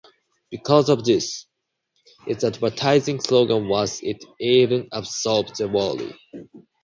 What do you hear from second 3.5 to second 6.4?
was It even absorbs the worry!